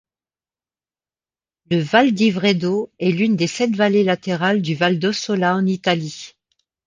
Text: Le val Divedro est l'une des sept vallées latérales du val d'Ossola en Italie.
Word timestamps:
Le 1.69 1.77
val 1.77 2.11
Divedro 2.11 2.89
est 2.97 3.11
l'une 3.11 3.35
des 3.35 3.45
sept 3.45 3.75
vallées 3.75 4.03
latérales 4.03 4.63
du 4.63 4.73
val 4.73 4.97
d'Ossola 4.97 5.55
en 5.55 5.67
Italie. 5.67 6.33